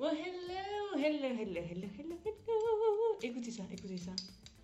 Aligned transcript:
Well, 0.00 0.14
hello, 0.14 0.96
hello, 0.96 1.28
hello, 1.28 1.60
hello, 1.68 1.88
hello, 1.98 2.16
hello. 2.24 3.18
Écoutez 3.22 3.50
ça, 3.50 3.64
écoutez 3.70 3.98
ça. 3.98 4.12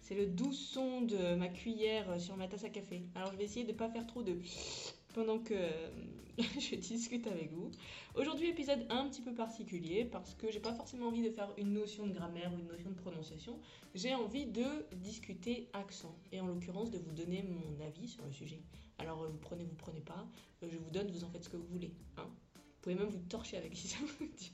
C'est 0.01 0.15
le 0.15 0.25
doux 0.25 0.55
son 0.55 1.03
de 1.03 1.35
ma 1.35 1.49
cuillère 1.49 2.19
sur 2.19 2.39
ma 2.39 2.49
tasse 2.49 2.65
à 2.65 2.71
café. 2.71 3.03
Alors 3.15 3.33
je 3.33 3.37
vais 3.37 3.45
essayer 3.45 3.67
de 3.67 3.73
ne 3.73 3.77
pas 3.77 3.91
faire 3.91 4.07
trop 4.07 4.23
de 4.23 4.39
pendant 5.15 5.39
que 5.39 5.55
je 6.39 6.77
discute 6.77 7.27
avec 7.27 7.53
vous. 7.53 7.71
Aujourd'hui 8.15 8.49
épisode 8.49 8.87
un 8.89 9.11
petit 9.11 9.21
peu 9.21 9.35
particulier 9.35 10.07
parce 10.07 10.33
que 10.33 10.51
j'ai 10.51 10.59
pas 10.59 10.73
forcément 10.73 11.09
envie 11.09 11.23
de 11.23 11.29
faire 11.29 11.53
une 11.59 11.75
notion 11.75 12.07
de 12.07 12.15
grammaire 12.15 12.51
ou 12.55 12.59
une 12.59 12.69
notion 12.69 12.89
de 12.89 12.97
prononciation. 12.97 13.61
J'ai 13.95 14.15
envie 14.15 14.47
de 14.47 14.65
discuter 14.95 15.69
accent 15.75 16.17
et 16.33 16.41
en 16.41 16.47
l'occurrence 16.47 16.91
de 16.91 16.97
vous 16.97 17.13
donner 17.13 17.43
mon 17.43 17.85
avis 17.85 18.09
sur 18.09 18.25
le 18.25 18.33
sujet. 18.33 18.63
Alors 18.97 19.23
euh, 19.23 19.29
vous 19.29 19.39
prenez, 19.39 19.65
vous 19.65 19.77
prenez 19.77 20.01
pas, 20.01 20.27
euh, 20.63 20.69
je 20.73 20.79
vous 20.79 20.89
donne, 20.89 21.11
vous 21.11 21.25
en 21.25 21.29
faites 21.29 21.45
ce 21.45 21.51
que 21.51 21.59
vous 21.59 21.67
voulez. 21.67 21.93
Hein. 22.17 22.31
Vous 22.55 22.81
pouvez 22.81 22.95
même 22.95 23.11
vous 23.11 23.21
torcher 23.29 23.59
avec 23.59 23.77
si 23.77 23.87
ça 23.87 23.99
vous 24.19 24.27
dit. 24.35 24.53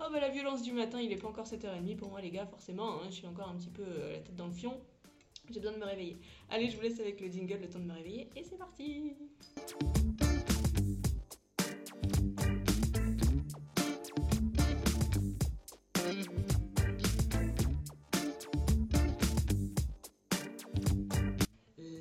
Oh 0.00 0.04
bah 0.12 0.20
la 0.20 0.28
violence 0.28 0.62
du 0.62 0.72
matin, 0.72 1.00
il 1.00 1.12
est 1.12 1.16
pas 1.16 1.28
encore 1.28 1.46
7h30 1.46 1.96
pour 1.96 2.10
moi 2.10 2.20
les 2.20 2.30
gars, 2.30 2.46
forcément, 2.46 3.00
hein, 3.00 3.06
je 3.06 3.14
suis 3.14 3.26
encore 3.26 3.48
un 3.48 3.56
petit 3.56 3.70
peu 3.70 3.82
euh, 3.82 4.12
la 4.12 4.18
tête 4.18 4.34
dans 4.36 4.46
le 4.46 4.52
fion. 4.52 4.80
J'ai 5.50 5.60
besoin 5.60 5.72
de 5.72 5.78
me 5.78 5.84
réveiller. 5.84 6.18
Allez, 6.50 6.70
je 6.70 6.76
vous 6.76 6.82
laisse 6.82 7.00
avec 7.00 7.20
le 7.20 7.28
jingle, 7.28 7.58
le 7.60 7.68
temps 7.68 7.78
de 7.78 7.84
me 7.84 7.92
réveiller, 7.92 8.30
et 8.34 8.42
c'est 8.42 8.56
parti 8.56 9.14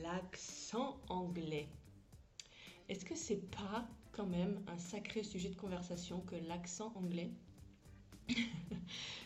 L'accent 0.01 0.97
anglais. 1.09 1.67
Est-ce 2.89 3.05
que 3.05 3.15
c'est 3.15 3.49
pas 3.51 3.87
quand 4.13 4.25
même 4.25 4.61
un 4.67 4.77
sacré 4.77 5.23
sujet 5.23 5.49
de 5.49 5.55
conversation 5.55 6.21
que 6.21 6.35
l'accent 6.47 6.93
anglais? 6.95 7.29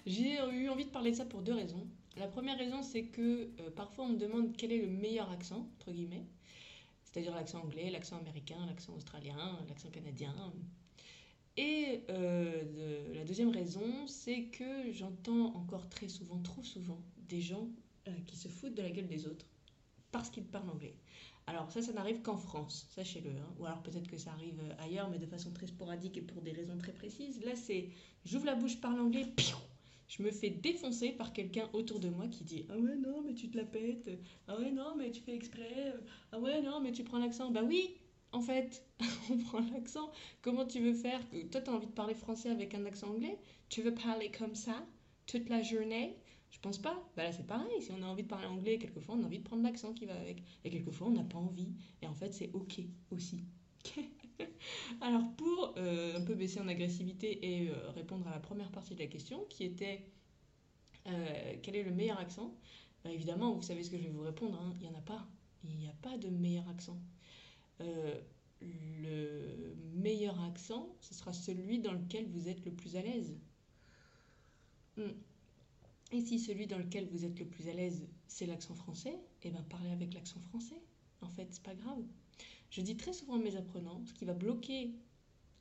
J'ai 0.07 0.37
eu 0.53 0.69
envie 0.69 0.85
de 0.85 0.89
parler 0.89 1.11
de 1.11 1.17
ça 1.17 1.25
pour 1.25 1.41
deux 1.41 1.53
raisons. 1.53 1.85
La 2.15 2.29
première 2.29 2.57
raison, 2.57 2.81
c'est 2.81 3.03
que 3.07 3.49
euh, 3.59 3.69
parfois 3.75 4.05
on 4.05 4.09
me 4.11 4.17
demande 4.17 4.55
quel 4.55 4.71
est 4.71 4.77
le 4.77 4.87
meilleur 4.87 5.29
accent, 5.29 5.69
entre 5.75 5.91
guillemets, 5.91 6.23
c'est-à-dire 7.03 7.35
l'accent 7.35 7.59
anglais, 7.59 7.89
l'accent 7.89 8.17
américain, 8.17 8.55
l'accent 8.67 8.95
australien, 8.95 9.59
l'accent 9.67 9.89
canadien. 9.89 10.33
Et 11.57 12.03
euh, 12.09 13.13
la 13.15 13.25
deuxième 13.25 13.49
raison, 13.49 14.07
c'est 14.07 14.43
que 14.43 14.93
j'entends 14.93 15.53
encore 15.55 15.89
très 15.89 16.07
souvent, 16.07 16.39
trop 16.39 16.63
souvent, 16.63 17.01
des 17.27 17.41
gens 17.41 17.67
euh, 18.07 18.11
qui 18.27 18.37
se 18.37 18.47
foutent 18.47 18.75
de 18.75 18.83
la 18.83 18.91
gueule 18.91 19.07
des 19.07 19.27
autres 19.27 19.45
parce 20.13 20.29
qu'ils 20.29 20.45
parlent 20.45 20.69
anglais. 20.69 20.95
Alors 21.47 21.69
ça, 21.69 21.81
ça 21.81 21.91
n'arrive 21.91 22.21
qu'en 22.21 22.37
France, 22.37 22.87
sachez-le. 22.91 23.31
Hein. 23.31 23.53
Ou 23.59 23.65
alors 23.65 23.83
peut-être 23.83 24.07
que 24.07 24.17
ça 24.17 24.31
arrive 24.31 24.61
ailleurs, 24.79 25.09
mais 25.09 25.19
de 25.19 25.25
façon 25.25 25.51
très 25.51 25.67
sporadique 25.67 26.15
et 26.15 26.21
pour 26.21 26.41
des 26.41 26.53
raisons 26.53 26.77
très 26.77 26.93
précises. 26.93 27.43
Là, 27.43 27.57
c'est 27.57 27.89
j'ouvre 28.23 28.45
la 28.45 28.55
bouche, 28.55 28.79
parle 28.79 29.01
anglais, 29.01 29.25
piou 29.35 29.57
je 30.07 30.23
me 30.23 30.31
fais 30.31 30.49
défoncer 30.49 31.11
par 31.11 31.33
quelqu'un 31.33 31.69
autour 31.73 31.99
de 31.99 32.09
moi 32.09 32.27
qui 32.27 32.43
dit 32.43 32.65
Ah 32.69 32.77
ouais, 32.77 32.95
non, 32.95 33.21
mais 33.21 33.33
tu 33.33 33.49
te 33.49 33.57
la 33.57 33.65
pètes. 33.65 34.09
Ah 34.47 34.57
ouais, 34.59 34.71
non, 34.71 34.95
mais 34.95 35.11
tu 35.11 35.21
fais 35.21 35.35
exprès. 35.35 35.93
Ah 36.31 36.39
ouais, 36.39 36.61
non, 36.61 36.79
mais 36.79 36.91
tu 36.91 37.03
prends 37.03 37.19
l'accent. 37.19 37.51
Bah 37.51 37.63
oui, 37.63 37.95
en 38.31 38.41
fait, 38.41 38.85
on 39.31 39.37
prend 39.37 39.59
l'accent. 39.73 40.09
Comment 40.41 40.65
tu 40.65 40.79
veux 40.79 40.93
faire 40.93 41.19
Toi, 41.51 41.61
tu 41.61 41.69
as 41.69 41.73
envie 41.73 41.87
de 41.87 41.91
parler 41.91 42.13
français 42.13 42.49
avec 42.49 42.73
un 42.73 42.85
accent 42.85 43.09
anglais? 43.09 43.37
Tu 43.69 43.81
veux 43.81 43.93
parler 43.93 44.31
comme 44.31 44.55
ça 44.55 44.85
toute 45.25 45.49
la 45.49 45.61
journée? 45.61 46.15
Je 46.51 46.59
pense 46.59 46.77
pas. 46.77 46.97
Bah 47.17 47.23
là, 47.23 47.31
c'est 47.33 47.45
pareil. 47.45 47.81
Si 47.81 47.91
on 47.91 48.01
a 48.01 48.05
envie 48.05 48.23
de 48.23 48.29
parler 48.29 48.47
anglais, 48.47 48.77
quelquefois, 48.77 49.15
on 49.15 49.23
a 49.23 49.25
envie 49.25 49.39
de 49.39 49.43
prendre 49.43 49.63
l'accent 49.63 49.93
qui 49.93 50.05
va 50.05 50.15
avec. 50.15 50.41
Et 50.63 50.69
quelquefois, 50.69 51.07
on 51.07 51.11
n'a 51.11 51.23
pas 51.23 51.37
envie. 51.37 51.73
Et 52.01 52.07
en 52.07 52.13
fait, 52.13 52.33
c'est 52.33 52.49
OK 52.53 52.79
aussi. 53.11 53.43
Alors 55.01 55.23
pour 55.35 55.73
euh, 55.77 56.17
un 56.17 56.21
peu 56.21 56.35
baisser 56.35 56.59
en 56.59 56.67
agressivité 56.67 57.39
et 57.45 57.69
euh, 57.69 57.89
répondre 57.91 58.27
à 58.27 58.31
la 58.31 58.39
première 58.39 58.71
partie 58.71 58.95
de 58.95 58.99
la 58.99 59.07
question 59.07 59.45
qui 59.49 59.63
était 59.63 60.05
euh, 61.07 61.55
quel 61.61 61.75
est 61.75 61.83
le 61.83 61.91
meilleur 61.91 62.19
accent? 62.19 62.53
Bah, 63.03 63.11
Évidemment, 63.11 63.53
vous 63.53 63.61
savez 63.61 63.83
ce 63.83 63.91
que 63.91 63.97
je 63.97 64.03
vais 64.03 64.09
vous 64.09 64.23
répondre, 64.23 64.59
hein. 64.59 64.73
il 64.79 64.87
n'y 64.87 64.93
en 64.93 64.97
a 64.97 65.01
pas. 65.01 65.27
Il 65.63 65.77
n'y 65.77 65.87
a 65.87 65.95
pas 66.01 66.17
de 66.17 66.29
meilleur 66.29 66.67
accent. 66.69 66.97
le 68.61 69.75
meilleur 69.95 70.39
accent, 70.43 70.95
ce 71.01 71.13
sera 71.13 71.33
celui 71.33 71.79
dans 71.79 71.93
lequel 71.93 72.25
vous 72.27 72.47
êtes 72.47 72.63
le 72.65 72.71
plus 72.71 72.95
à 72.95 73.01
l'aise. 73.01 73.35
Hmm. 74.97 75.11
Et 76.11 76.21
si 76.21 76.39
celui 76.39 76.67
dans 76.67 76.77
lequel 76.77 77.07
vous 77.09 77.25
êtes 77.25 77.37
le 77.39 77.45
plus 77.45 77.67
à 77.67 77.73
l'aise, 77.73 78.07
c'est 78.27 78.45
l'accent 78.45 78.75
français, 78.75 79.19
eh 79.43 79.49
bien 79.49 79.63
parlez 79.63 79.89
avec 79.89 80.13
l'accent 80.13 80.39
français. 80.39 80.81
En 81.21 81.29
fait, 81.29 81.47
c'est 81.49 81.63
pas 81.63 81.75
grave. 81.75 82.03
Je 82.69 82.81
dis 82.81 82.97
très 82.97 83.13
souvent 83.13 83.35
à 83.35 83.39
mes 83.39 83.55
apprenants, 83.55 84.03
ce 84.05 84.13
qui 84.13 84.25
va 84.25 84.33
bloquer 84.33 84.91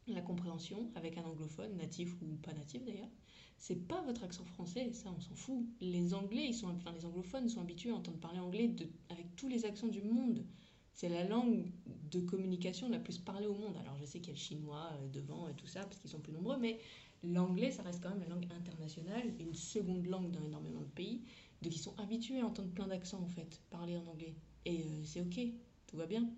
la 0.09 0.21
compréhension 0.21 0.91
avec 0.95 1.19
un 1.19 1.25
anglophone, 1.25 1.77
natif 1.77 2.15
ou 2.23 2.37
pas 2.37 2.53
natif 2.53 2.85
d'ailleurs, 2.85 3.11
c'est 3.59 3.87
pas 3.89 4.03
votre 4.03 4.23
accent 4.23 4.45
français, 4.45 4.93
ça 4.93 5.11
on 5.17 5.21
s'en 5.21 5.35
fout. 5.35 5.67
Les 5.81 6.15
anglais, 6.15 6.47
ils 6.49 6.55
sont, 6.55 6.69
enfin 6.69 6.93
les 6.93 7.05
anglophones 7.05 7.49
sont 7.49 7.61
habitués 7.61 7.91
à 7.91 7.95
entendre 7.95 8.19
parler 8.19 8.39
anglais 8.39 8.69
de, 8.69 8.87
avec 9.09 9.35
tous 9.37 9.49
les 9.49 9.65
accents 9.65 9.89
du 9.89 10.03
monde. 10.03 10.45
C'est 10.93 11.09
la 11.09 11.25
langue 11.25 11.71
de 12.11 12.21
communication 12.21 12.89
la 12.89 12.99
plus 12.99 13.19
parlée 13.19 13.47
au 13.47 13.55
monde. 13.55 13.77
Alors 13.79 13.97
je 13.97 14.05
sais 14.05 14.19
qu'il 14.19 14.29
y 14.29 14.31
a 14.31 14.35
le 14.35 14.39
chinois 14.39 14.91
euh, 14.93 15.09
devant 15.09 15.49
et 15.49 15.55
tout 15.55 15.67
ça, 15.67 15.81
parce 15.81 15.99
qu'ils 15.99 16.11
sont 16.11 16.21
plus 16.21 16.33
nombreux, 16.33 16.59
mais 16.59 16.79
l'anglais, 17.23 17.71
ça 17.71 17.83
reste 17.83 18.03
quand 18.03 18.11
même 18.11 18.21
la 18.21 18.29
langue 18.29 18.47
internationale, 18.51 19.35
une 19.41 19.55
seconde 19.55 20.07
langue 20.07 20.31
dans 20.31 20.43
énormément 20.43 20.81
de 20.83 20.91
pays, 20.91 21.23
donc 21.63 21.75
ils 21.75 21.81
sont 21.81 21.99
habitués 21.99 22.41
à 22.41 22.47
entendre 22.47 22.71
plein 22.71 22.87
d'accents 22.87 23.23
en 23.23 23.29
fait, 23.29 23.61
parler 23.71 23.97
en 23.97 24.07
anglais. 24.07 24.35
Et 24.65 24.83
euh, 24.83 25.05
c'est 25.05 25.21
ok, 25.21 25.41
tout 25.87 25.97
va 25.97 26.07
bien. 26.07 26.31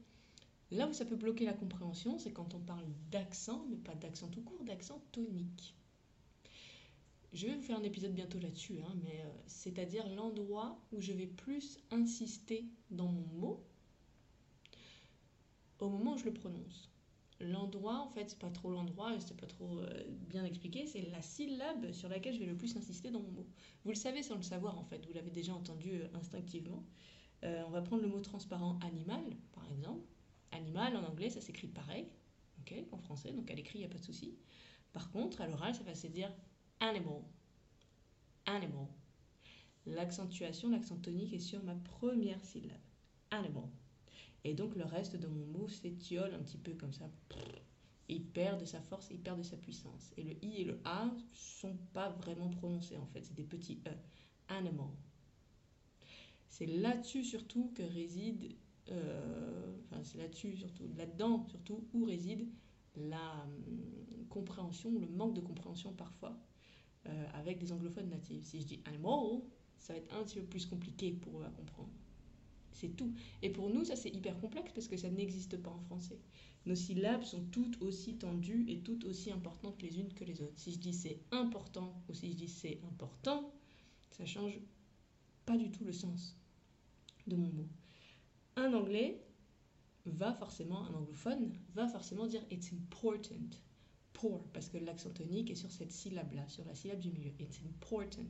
Là 0.71 0.87
où 0.87 0.93
ça 0.93 1.07
peut 1.07 1.17
bloquer 1.17 1.47
la 1.47 1.55
compréhension, 1.55 2.19
c'est 2.19 2.33
quand 2.33 2.55
on 2.55 2.61
parle 2.61 2.85
d'accent, 3.11 3.65
mais 3.71 3.77
pas 3.77 3.95
d'accent 3.95 4.29
tout 4.29 4.43
court, 4.43 4.63
d'accent 4.65 5.03
tonique. 5.13 5.75
Je 7.33 7.47
vais 7.47 7.55
vous 7.55 7.63
faire 7.63 7.79
un 7.79 7.83
épisode 7.83 8.15
bientôt 8.15 8.39
là-dessus, 8.39 8.81
hein, 8.83 8.95
mais 9.03 9.21
euh, 9.21 9.31
c'est-à-dire 9.47 10.07
l'endroit 10.09 10.81
où 10.93 11.01
je 11.01 11.13
vais 11.13 11.27
plus 11.27 11.79
insister 11.91 12.65
dans 12.91 13.07
mon 13.07 13.27
mot 13.39 13.65
au 15.79 15.89
moment 15.89 16.15
où 16.15 16.19
je 16.19 16.25
le 16.25 16.33
prononce. 16.33 16.91
L'endroit, 17.41 18.01
en 18.01 18.09
fait, 18.09 18.31
c'est 18.31 18.39
pas 18.39 18.51
trop 18.51 18.71
l'endroit, 18.71 19.13
c'est 19.21 19.37
pas 19.37 19.47
trop 19.47 19.79
euh, 19.79 20.05
bien 20.09 20.45
expliqué, 20.45 20.87
c'est 20.87 21.03
la 21.03 21.23
syllabe 21.23 21.93
sur 21.93 22.09
laquelle 22.09 22.35
je 22.35 22.41
vais 22.41 22.47
le 22.47 22.57
plus 22.57 22.77
insister 22.77 23.11
dans 23.11 23.21
mon 23.21 23.31
mot. 23.31 23.47
Vous 23.85 23.91
le 23.91 23.97
savez 23.97 24.23
sans 24.23 24.37
le 24.37 24.43
savoir, 24.43 24.79
en 24.79 24.85
fait, 24.85 25.07
vous 25.07 25.13
l'avez 25.13 25.31
déjà 25.31 25.55
entendu 25.55 25.93
euh, 25.93 26.09
instinctivement. 26.15 26.85
on 27.43 27.71
va 27.71 27.83
prendre 27.83 28.03
le 28.03 28.09
mot 28.09 28.21
transparent 28.21 28.79
animal, 28.83 29.23
par 29.53 29.71
exemple. 29.71 30.18
En 30.79 31.05
anglais, 31.05 31.31
ça 31.31 31.41
s'écrit 31.41 31.67
pareil, 31.67 32.07
ok, 32.61 32.75
en 32.93 32.99
français, 32.99 33.33
donc 33.33 33.51
à 33.51 33.55
l'écrit, 33.55 33.79
il 33.79 33.83
n'y 33.83 33.87
a 33.87 33.91
pas 33.91 33.99
de 33.99 34.05
souci. 34.05 34.37
Par 34.93 35.11
contre, 35.11 35.41
à 35.41 35.49
l'oral, 35.49 35.75
ça 35.75 35.83
va 35.83 35.95
se 35.95 36.07
dire 36.07 36.33
animal. 36.81 37.21
Animal. 38.47 38.87
L'accentuation, 39.87 40.71
l'accent 40.71 40.97
tonique 40.97 41.33
est 41.33 41.41
sur 41.41 41.63
ma 41.65 41.75
première 41.75 42.43
syllabe. 42.45 42.79
Animal. 43.31 43.69
Et 44.45 44.55
donc 44.55 44.77
le 44.77 44.85
reste 44.85 45.17
de 45.17 45.27
mon 45.27 45.47
mot 45.47 45.69
s'étiole 45.69 46.33
un 46.35 46.39
petit 46.39 46.59
peu 46.59 46.73
comme 46.75 46.93
ça. 46.93 47.11
Il 48.09 48.25
perd 48.25 48.61
de 48.61 48.65
sa 48.65 48.81
force, 48.81 49.09
il 49.11 49.19
perd 49.19 49.39
de 49.39 49.43
sa 49.43 49.57
puissance. 49.57 50.13
Et 50.17 50.23
le 50.23 50.45
i 50.45 50.63
et 50.63 50.65
le 50.65 50.81
a 50.85 51.11
sont 51.35 51.77
pas 51.93 52.11
vraiment 52.11 52.49
prononcés 52.49 52.97
en 52.97 53.07
fait, 53.07 53.23
c'est 53.23 53.35
des 53.35 53.43
petits 53.43 53.83
e. 53.87 53.91
Animal. 54.49 54.89
C'est 56.49 56.67
là-dessus 56.67 57.25
surtout 57.25 57.73
que 57.75 57.83
réside 57.83 58.57
enfin 58.91 60.03
c'est 60.03 60.19
là-dessus 60.19 60.57
surtout, 60.57 60.85
là-dedans 60.97 61.47
surtout, 61.49 61.87
où 61.95 62.05
réside 62.05 62.49
la 62.97 63.45
hum, 63.45 64.27
compréhension, 64.29 64.91
le 64.99 65.07
manque 65.09 65.35
de 65.35 65.41
compréhension 65.41 65.93
parfois 65.93 66.39
euh, 67.07 67.27
avec 67.35 67.59
des 67.59 67.73
anglophones 67.73 68.09
natifs. 68.09 68.45
Si 68.45 68.61
je 68.61 68.67
dis 68.67 68.81
animal, 68.85 69.41
ça 69.79 69.93
va 69.93 69.99
être 69.99 70.15
un 70.15 70.25
petit 70.25 70.41
peu 70.41 70.47
plus 70.47 70.67
compliqué 70.67 71.13
pour 71.13 71.41
eux 71.41 71.45
à 71.45 71.51
comprendre. 71.51 71.91
C'est 72.73 72.97
tout. 72.97 73.13
Et 73.43 73.51
pour 73.51 73.71
nous, 73.71 73.85
ça 73.85 73.97
c'est 73.97 74.11
hyper 74.11 74.39
complexe 74.41 74.73
parce 74.73 74.89
que 74.89 74.97
ça 74.97 75.11
n'existe 75.11 75.57
pas 75.57 75.71
en 75.71 75.81
français. 75.81 76.19
Nos 76.67 76.75
syllabes 76.75 77.25
sont 77.25 77.45
toutes 77.51 77.81
aussi 77.83 78.17
tendues 78.17 78.67
et 78.69 78.81
toutes 78.81 79.05
aussi 79.05 79.33
importantes 79.33 79.81
les 79.83 79.99
unes 79.99 80.13
que 80.13 80.25
les 80.25 80.43
autres. 80.43 80.59
Si 80.59 80.73
je 80.73 80.79
dis 80.79 80.93
c'est 80.93 81.21
important 81.31 82.03
ou 82.09 82.15
si 82.15 82.31
je 82.31 82.37
dis 82.37 82.49
c'est 82.49 82.81
important, 82.85 83.53
ça 84.11 84.27
change 84.27 84.61
pas 85.47 85.57
du 85.57 85.71
tout 85.71 85.85
le 85.85 85.93
sens 85.93 86.37
de 87.27 87.37
mon 87.37 87.51
mot 87.53 87.69
un 88.59 88.73
anglais 88.75 89.25
va 90.07 90.33
forcément, 90.33 90.85
un 90.85 90.95
anglophone, 90.95 91.53
va 91.75 91.89
forcément 91.89 92.27
dire 92.27 92.43
it's 92.51 92.73
important. 92.73 93.57
Pour, 94.13 94.49
parce 94.49 94.69
que 94.69 94.79
l'accent 94.79 95.11
tonique 95.11 95.51
est 95.51 95.55
sur 95.55 95.71
cette 95.71 95.93
syllabe-là, 95.93 96.49
sur 96.49 96.65
la 96.65 96.75
syllabe 96.75 96.99
du 96.99 97.13
milieu. 97.13 97.31
It's 97.39 97.61
important. 97.65 98.27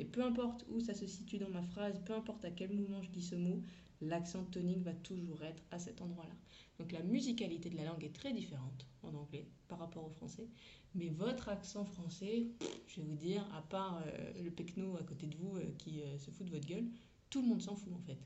Et 0.00 0.04
peu 0.04 0.24
importe 0.24 0.64
où 0.68 0.80
ça 0.80 0.94
se 0.94 1.06
situe 1.06 1.38
dans 1.38 1.50
ma 1.50 1.62
phrase, 1.62 2.00
peu 2.04 2.12
importe 2.12 2.44
à 2.44 2.50
quel 2.50 2.72
moment 2.72 3.00
je 3.02 3.10
dis 3.10 3.22
ce 3.22 3.36
mot, 3.36 3.62
l'accent 4.00 4.44
tonique 4.44 4.82
va 4.82 4.94
toujours 4.94 5.42
être 5.44 5.62
à 5.70 5.78
cet 5.78 6.00
endroit-là. 6.00 6.34
Donc 6.78 6.90
la 6.90 7.02
musicalité 7.02 7.70
de 7.70 7.76
la 7.76 7.84
langue 7.84 8.02
est 8.02 8.14
très 8.14 8.32
différente 8.32 8.86
en 9.02 9.14
anglais 9.14 9.46
par 9.68 9.78
rapport 9.78 10.04
au 10.04 10.10
français. 10.10 10.48
Mais 10.94 11.08
votre 11.08 11.48
accent 11.48 11.84
français, 11.84 12.46
je 12.86 13.00
vais 13.00 13.06
vous 13.06 13.16
dire, 13.16 13.44
à 13.54 13.62
part 13.62 14.02
euh, 14.06 14.42
le 14.42 14.50
pecno 14.50 14.96
à 14.96 15.02
côté 15.02 15.26
de 15.26 15.36
vous 15.36 15.56
euh, 15.56 15.70
qui 15.78 16.02
euh, 16.02 16.18
se 16.18 16.30
fout 16.30 16.46
de 16.46 16.50
votre 16.50 16.66
gueule, 16.66 16.86
tout 17.30 17.42
le 17.42 17.48
monde 17.48 17.62
s'en 17.62 17.76
fout 17.76 17.92
en 17.92 18.00
fait. 18.00 18.18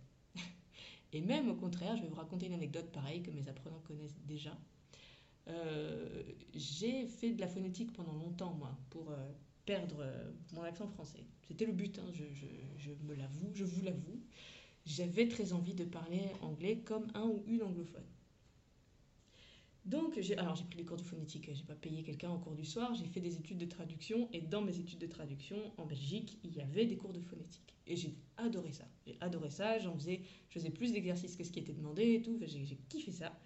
Et 1.13 1.21
même 1.21 1.49
au 1.51 1.55
contraire, 1.55 1.97
je 1.97 2.03
vais 2.03 2.09
vous 2.09 2.15
raconter 2.17 2.47
une 2.47 2.55
anecdote 2.55 2.91
pareille 2.93 3.23
que 3.23 3.31
mes 3.31 3.49
apprenants 3.49 3.81
connaissent 3.87 4.21
déjà. 4.27 4.57
euh, 5.49 6.23
j'ai 6.55 7.07
fait 7.07 7.33
de 7.33 7.41
la 7.41 7.49
phonétique 7.49 7.93
pendant 7.93 8.15
longtemps, 8.15 8.55
moi, 8.55 8.77
pour 8.91 9.11
euh, 9.11 9.33
perdre 9.67 9.97
euh, 10.01 10.33
mon 10.55 10.63
accent 10.63 10.87
français. 10.89 11.25
C'était 11.49 11.67
le 11.67 11.73
but, 11.73 11.99
hein, 11.99 12.11
me 13.05 13.15
l'avoue, 13.15 13.51
je 13.55 13.65
vous 13.65 13.83
l'avoue. 13.83 14.21
J'avais 14.87 15.29
très 15.29 15.53
envie 15.53 15.75
de 15.75 15.85
parler 15.85 16.23
anglais 16.43 16.79
comme 16.85 17.09
un 17.15 17.25
ou 17.25 17.45
une 17.47 17.63
anglophone. 17.63 18.05
Donc, 19.85 20.19
j'ai, 20.21 20.37
alors 20.37 20.55
j'ai 20.55 20.65
pris 20.65 20.79
les 20.79 20.85
cours 20.85 20.97
de 20.97 21.03
phonétique, 21.03 21.51
j'ai 21.53 21.65
pas 21.65 21.75
payé 21.75 22.05
quelqu'un 22.05 22.31
en 22.31 22.39
cours 22.39 22.55
du 22.55 22.65
soir, 22.65 22.95
j'ai 22.95 23.07
fait 23.07 23.21
des 23.21 23.37
études 23.37 23.59
de 23.59 23.67
traduction 23.67 24.29
et 24.33 24.41
dans 24.41 24.63
mes 24.63 24.79
études 24.79 25.01
de 25.01 25.07
traduction 25.07 25.57
en 25.77 25.87
Belgique, 25.87 26.39
il 26.45 26.55
y 26.55 26.61
avait 26.61 26.87
des 26.87 26.97
cours 26.97 27.13
de 27.13 27.21
phonétique. 27.21 27.75
Et 27.89 27.97
j'ai 27.97 28.15
adoré 28.37 28.73
ça. 28.73 28.85
J'ai 29.07 29.17
adoré 29.21 29.51
ça, 29.51 29.79
j'en 29.81 29.95
faisais, 29.97 30.21
je 30.51 30.55
faisais 30.55 30.71
plus 30.71 30.93
d'exercices 30.93 31.37
que 31.37 31.43
ce 31.43 31.51
qui 31.51 31.59
était 31.59 31.73
demandé 31.73 32.15
et 32.15 32.23
tout, 32.23 32.39
j'ai, 32.41 32.65
j'ai 32.65 32.79
kiffé 32.89 33.11
ça. 33.11 33.37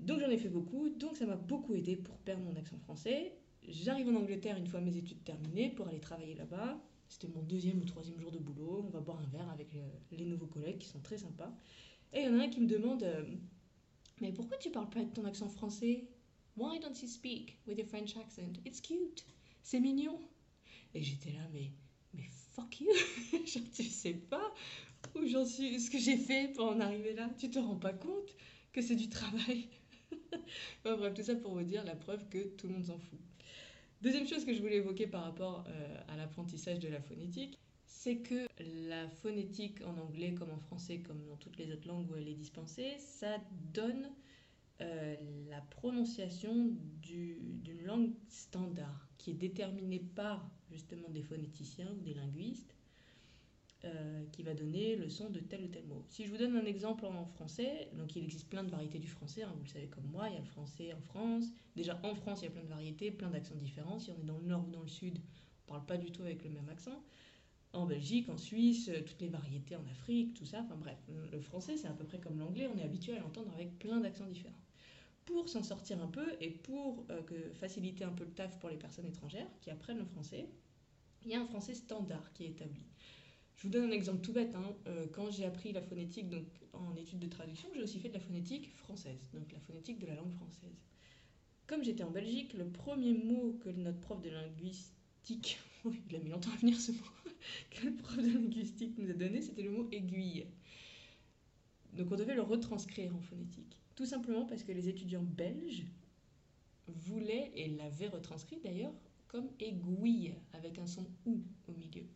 Donc 0.00 0.20
j'en 0.20 0.30
ai 0.30 0.38
fait 0.38 0.48
beaucoup, 0.48 0.88
donc 0.88 1.16
ça 1.16 1.26
m'a 1.26 1.36
beaucoup 1.36 1.74
aidé 1.74 1.96
pour 1.96 2.16
perdre 2.18 2.42
mon 2.44 2.56
accent 2.56 2.78
français. 2.78 3.34
J'arrive 3.66 4.08
en 4.08 4.14
Angleterre 4.14 4.56
une 4.56 4.66
fois 4.66 4.80
mes 4.80 4.96
études 4.96 5.22
terminées 5.24 5.70
pour 5.70 5.88
aller 5.88 6.00
travailler 6.00 6.34
là-bas. 6.34 6.80
C'était 7.08 7.28
mon 7.28 7.42
deuxième 7.42 7.78
ou 7.80 7.84
troisième 7.84 8.20
jour 8.20 8.30
de 8.30 8.38
boulot. 8.38 8.84
On 8.86 8.90
va 8.90 9.00
boire 9.00 9.18
un 9.20 9.26
verre 9.26 9.50
avec 9.50 9.74
euh, 9.74 9.88
les 10.12 10.24
nouveaux 10.24 10.46
collègues 10.46 10.78
qui 10.78 10.88
sont 10.88 11.00
très 11.00 11.18
sympas. 11.18 11.52
Et 12.12 12.20
il 12.20 12.26
y 12.26 12.28
en 12.28 12.38
a 12.38 12.44
un 12.44 12.48
qui 12.48 12.60
me 12.60 12.66
demande 12.66 13.02
euh, 13.02 13.24
Mais 14.20 14.32
pourquoi 14.32 14.56
tu 14.58 14.70
parles 14.70 14.88
pas 14.90 15.00
avec 15.00 15.12
ton 15.12 15.24
accent 15.24 15.48
français? 15.48 16.04
Why 16.56 16.80
don't 16.80 16.94
you 17.00 17.08
speak 17.08 17.58
with 17.66 17.78
your 17.78 17.86
French 17.86 18.16
accent? 18.16 18.58
It's 18.64 18.80
cute. 18.80 19.24
C'est 19.62 19.80
mignon. 19.80 20.18
Et 20.94 21.02
j'étais 21.02 21.32
là, 21.32 21.46
mais, 21.52 21.70
mais 22.14 22.28
fuck 22.52 22.80
you. 22.80 22.90
Genre, 23.46 23.62
tu 23.72 23.84
sais 23.84 24.14
pas 24.14 24.52
où 25.14 25.26
j'en 25.26 25.44
suis, 25.44 25.80
ce 25.80 25.90
que 25.90 25.98
j'ai 25.98 26.16
fait 26.16 26.52
pour 26.54 26.66
en 26.66 26.80
arriver 26.80 27.14
là. 27.14 27.30
Tu 27.38 27.50
te 27.50 27.58
rends 27.58 27.76
pas 27.76 27.92
compte 27.92 28.34
que 28.72 28.80
c'est 28.82 28.96
du 28.96 29.08
travail. 29.08 29.68
Enfin, 30.84 30.96
bref, 30.96 31.14
tout 31.14 31.22
ça 31.22 31.34
pour 31.36 31.52
vous 31.52 31.62
dire 31.62 31.84
la 31.84 31.94
preuve 31.94 32.26
que 32.28 32.38
tout 32.56 32.66
le 32.66 32.74
monde 32.74 32.86
s'en 32.86 32.98
fout. 32.98 33.18
Deuxième 34.00 34.26
chose 34.26 34.44
que 34.44 34.54
je 34.54 34.60
voulais 34.60 34.76
évoquer 34.76 35.06
par 35.06 35.24
rapport 35.24 35.64
euh, 35.68 36.00
à 36.08 36.16
l'apprentissage 36.16 36.78
de 36.78 36.88
la 36.88 37.00
phonétique, 37.00 37.58
c'est 37.88 38.18
que 38.18 38.46
la 38.88 39.08
phonétique 39.08 39.80
en 39.84 39.98
anglais 39.98 40.34
comme 40.34 40.50
en 40.50 40.58
français, 40.58 41.00
comme 41.00 41.24
dans 41.26 41.36
toutes 41.36 41.56
les 41.56 41.72
autres 41.72 41.88
langues 41.88 42.08
où 42.10 42.16
elle 42.16 42.28
est 42.28 42.34
dispensée, 42.34 42.96
ça 42.98 43.38
donne 43.72 44.10
euh, 44.82 45.16
la 45.48 45.60
prononciation 45.62 46.70
d'une 47.02 47.82
langue 47.84 48.12
standard 48.28 49.08
qui 49.16 49.30
est 49.30 49.34
déterminée 49.34 50.00
par 50.14 50.48
justement 50.70 51.08
des 51.08 51.22
phonéticiens 51.22 51.90
ou 51.90 52.00
des 52.00 52.14
linguistes 52.14 52.76
euh, 53.84 54.24
qui 54.32 54.42
va 54.42 54.54
donner 54.54 54.94
le 54.94 55.08
son 55.08 55.30
de 55.30 55.40
tel 55.40 55.64
ou 55.64 55.68
tel 55.68 55.84
mot. 55.86 56.04
Si 56.08 56.24
je 56.24 56.30
vous 56.30 56.36
donne 56.36 56.56
un 56.56 56.66
exemple 56.66 57.06
en 57.06 57.24
français, 57.24 57.88
donc 57.96 58.14
il 58.16 58.22
existe 58.22 58.48
plein 58.48 58.64
de 58.64 58.70
variétés 58.70 58.98
du 58.98 59.08
français, 59.08 59.42
hein, 59.42 59.52
vous 59.56 59.62
le 59.62 59.68
savez 59.68 59.86
comme 59.86 60.06
moi, 60.10 60.28
il 60.28 60.34
y 60.34 60.36
a 60.36 60.40
le 60.40 60.46
français 60.46 60.92
en 60.92 61.00
France. 61.00 61.46
Déjà 61.74 61.98
en 62.02 62.14
France, 62.14 62.42
il 62.42 62.44
y 62.44 62.48
a 62.48 62.50
plein 62.50 62.64
de 62.64 62.68
variétés, 62.68 63.10
plein 63.10 63.30
d'accents 63.30 63.56
différents. 63.56 63.98
Si 63.98 64.10
on 64.10 64.20
est 64.20 64.26
dans 64.26 64.38
le 64.38 64.44
nord 64.44 64.64
ou 64.68 64.70
dans 64.70 64.82
le 64.82 64.88
sud, 64.88 65.18
on 65.68 65.72
ne 65.72 65.78
parle 65.78 65.86
pas 65.86 65.96
du 65.96 66.12
tout 66.12 66.22
avec 66.22 66.44
le 66.44 66.50
même 66.50 66.68
accent. 66.68 67.02
En 67.72 67.86
Belgique, 67.86 68.28
en 68.28 68.38
Suisse, 68.38 68.88
euh, 68.88 69.02
toutes 69.04 69.20
les 69.20 69.28
variétés 69.28 69.76
en 69.76 69.86
Afrique, 69.90 70.34
tout 70.34 70.46
ça, 70.46 70.62
enfin 70.62 70.76
bref, 70.76 70.98
le 71.30 71.40
français 71.40 71.76
c'est 71.76 71.86
à 71.86 71.92
peu 71.92 72.04
près 72.04 72.18
comme 72.18 72.38
l'anglais, 72.38 72.68
on 72.74 72.78
est 72.78 72.82
habitué 72.82 73.16
à 73.16 73.20
l'entendre 73.20 73.52
avec 73.52 73.78
plein 73.78 74.00
d'accents 74.00 74.26
différents. 74.26 74.54
Pour 75.26 75.48
s'en 75.48 75.62
sortir 75.62 76.02
un 76.02 76.06
peu 76.06 76.26
et 76.40 76.50
pour 76.50 77.04
euh, 77.10 77.20
faciliter 77.54 78.04
un 78.04 78.12
peu 78.12 78.24
le 78.24 78.30
taf 78.30 78.58
pour 78.58 78.70
les 78.70 78.76
personnes 78.78 79.04
étrangères 79.04 79.48
qui 79.60 79.70
apprennent 79.70 79.98
le 79.98 80.06
français, 80.06 80.48
il 81.24 81.30
y 81.30 81.34
a 81.34 81.40
un 81.40 81.46
français 81.46 81.74
standard 81.74 82.32
qui 82.32 82.44
est 82.44 82.48
établi. 82.48 82.82
Je 83.58 83.64
vous 83.64 83.70
donne 83.70 83.90
un 83.90 83.92
exemple 83.92 84.20
tout 84.20 84.32
bête. 84.32 84.54
Hein. 84.54 84.72
Euh, 84.86 85.06
quand 85.12 85.30
j'ai 85.30 85.44
appris 85.44 85.72
la 85.72 85.82
phonétique 85.82 86.30
donc, 86.30 86.46
en 86.72 86.94
études 86.96 87.18
de 87.18 87.26
traduction, 87.26 87.68
j'ai 87.74 87.82
aussi 87.82 87.98
fait 87.98 88.08
de 88.08 88.14
la 88.14 88.20
phonétique 88.20 88.74
française, 88.76 89.28
donc 89.34 89.50
la 89.52 89.58
phonétique 89.60 89.98
de 89.98 90.06
la 90.06 90.14
langue 90.14 90.32
française. 90.32 90.78
Comme 91.66 91.82
j'étais 91.82 92.04
en 92.04 92.10
Belgique, 92.10 92.54
le 92.54 92.70
premier 92.70 93.12
mot 93.12 93.58
que 93.60 93.68
notre 93.68 94.00
prof 94.00 94.22
de 94.22 94.30
linguistique, 94.30 95.58
il 96.08 96.16
a 96.16 96.20
mis 96.20 96.30
longtemps 96.30 96.52
à 96.52 96.56
venir 96.56 96.80
ce 96.80 96.92
mot, 96.92 96.98
que 97.70 97.86
le 97.86 97.94
prof 97.94 98.16
de 98.16 98.32
linguistique 98.32 98.96
nous 98.98 99.10
a 99.10 99.14
donné, 99.14 99.40
c'était 99.40 99.62
le 99.62 99.70
mot 99.70 99.88
aiguille. 99.92 100.46
Donc 101.92 102.10
on 102.10 102.16
devait 102.16 102.34
le 102.34 102.42
retranscrire 102.42 103.14
en 103.14 103.20
phonétique. 103.20 103.80
Tout 103.94 104.06
simplement 104.06 104.44
parce 104.46 104.62
que 104.62 104.72
les 104.72 104.88
étudiants 104.88 105.22
belges 105.22 105.84
voulaient, 106.86 107.50
et 107.54 107.68
l'avaient 107.68 108.08
retranscrit 108.08 108.60
d'ailleurs, 108.62 108.94
comme 109.26 109.50
aiguille, 109.60 110.34
avec 110.52 110.78
un 110.78 110.86
son 110.86 111.06
OU 111.26 111.42
au 111.68 111.72
milieu. 111.72 112.06